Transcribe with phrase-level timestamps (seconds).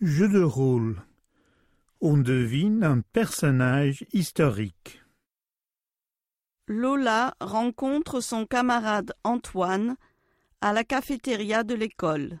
[0.00, 1.02] Jeu de rôle.
[2.00, 5.02] On devine un personnage historique.
[6.68, 9.96] Lola rencontre son camarade Antoine
[10.60, 12.38] à la cafétéria de l'école.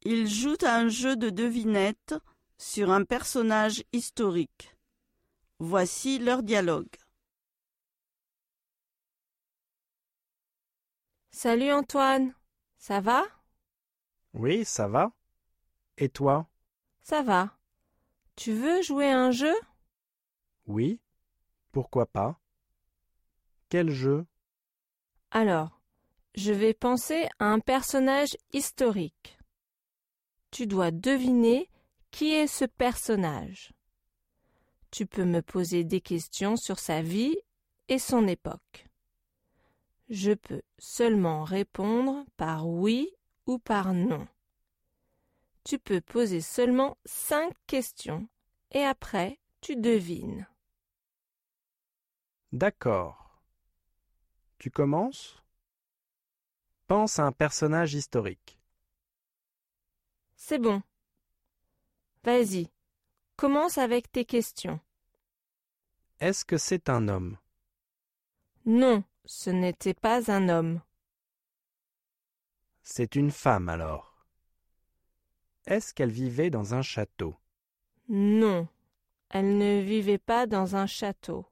[0.00, 2.14] Ils jouent à un jeu de devinette
[2.56, 4.74] sur un personnage historique.
[5.58, 6.96] Voici leur dialogue.
[11.30, 12.34] Salut Antoine,
[12.78, 13.24] ça va?
[14.32, 15.12] Oui, ça va.
[16.00, 16.48] Et toi?
[17.02, 17.56] Ça va.
[18.34, 19.54] Tu veux jouer à un jeu?
[20.66, 20.98] Oui.
[21.72, 22.40] Pourquoi pas?
[23.68, 24.26] Quel jeu?
[25.30, 25.82] Alors,
[26.34, 29.38] je vais penser à un personnage historique.
[30.50, 31.68] Tu dois deviner
[32.10, 33.74] qui est ce personnage.
[34.90, 37.36] Tu peux me poser des questions sur sa vie
[37.88, 38.88] et son époque.
[40.08, 43.10] Je peux seulement répondre par oui
[43.46, 44.26] ou par non.
[45.64, 48.28] Tu peux poser seulement cinq questions
[48.72, 50.46] et après tu devines.
[52.52, 53.42] D'accord.
[54.58, 55.42] Tu commences?
[56.86, 58.58] Pense à un personnage historique.
[60.34, 60.82] C'est bon.
[62.24, 62.68] Vas-y,
[63.36, 64.80] commence avec tes questions.
[66.18, 67.38] Est-ce que c'est un homme?
[68.66, 70.82] Non, ce n'était pas un homme.
[72.82, 74.09] C'est une femme alors.
[75.66, 77.36] Est-ce qu'elle vivait dans un château?
[78.08, 78.68] Non,
[79.28, 81.46] elle ne vivait pas dans un château.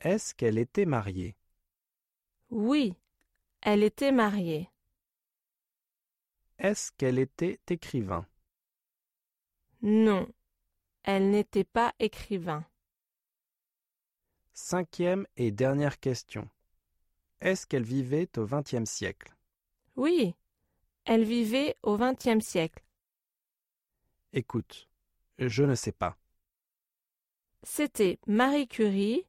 [0.00, 1.36] Est-ce qu'elle était mariée?
[2.50, 2.94] Oui,
[3.62, 4.70] elle était mariée.
[6.58, 8.26] Est-ce qu'elle était écrivain?
[9.82, 10.28] Non,
[11.02, 12.64] elle n'était pas écrivain.
[14.52, 16.48] Cinquième et dernière question.
[17.40, 19.34] Est-ce qu'elle vivait au XXe siècle?
[19.96, 20.34] Oui,
[21.04, 22.84] elle vivait au XXe siècle.
[24.32, 24.88] Écoute,
[25.38, 26.16] je ne sais pas.
[27.62, 29.26] C'était Marie Curie,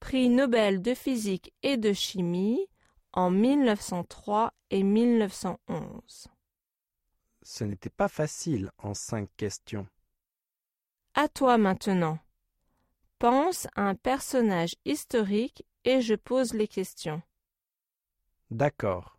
[0.00, 2.66] prix Nobel de physique et de chimie
[3.12, 6.28] en 1903 et 1911.
[7.42, 9.86] Ce n'était pas facile en cinq questions.
[11.14, 12.18] À toi maintenant.
[13.18, 17.22] Pense à un personnage historique et je pose les questions.
[18.50, 19.13] D'accord.